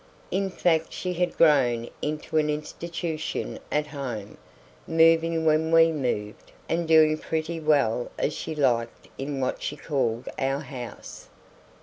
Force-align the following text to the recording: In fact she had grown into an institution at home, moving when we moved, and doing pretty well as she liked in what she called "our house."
In 0.31 0.49
fact 0.49 0.91
she 0.91 1.13
had 1.13 1.37
grown 1.37 1.87
into 2.01 2.37
an 2.39 2.49
institution 2.49 3.59
at 3.71 3.85
home, 3.85 4.39
moving 4.87 5.45
when 5.45 5.71
we 5.71 5.91
moved, 5.91 6.51
and 6.67 6.87
doing 6.87 7.19
pretty 7.19 7.59
well 7.59 8.09
as 8.17 8.33
she 8.33 8.55
liked 8.55 9.07
in 9.19 9.39
what 9.39 9.61
she 9.61 9.75
called 9.75 10.27
"our 10.39 10.61
house." 10.61 11.29